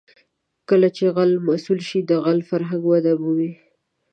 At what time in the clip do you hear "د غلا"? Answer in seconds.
2.03-2.45